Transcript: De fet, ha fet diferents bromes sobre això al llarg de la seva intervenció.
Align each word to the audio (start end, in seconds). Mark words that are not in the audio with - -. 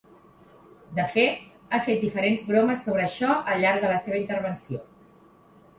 De 0.99 1.05
fet, 1.17 1.43
ha 1.77 1.81
fet 1.89 2.01
diferents 2.07 2.49
bromes 2.49 2.83
sobre 2.87 3.05
això 3.09 3.37
al 3.53 3.63
llarg 3.67 3.87
de 3.87 3.95
la 3.95 4.03
seva 4.07 4.21
intervenció. 4.27 4.87